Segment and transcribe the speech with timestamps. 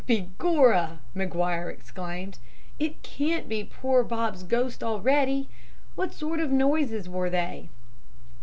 [0.07, 2.39] "'Begorra!' Maguire exclaimed,
[2.79, 5.47] 'it can't be poor Bob's ghost already!
[5.93, 7.69] What sort of noises were they?'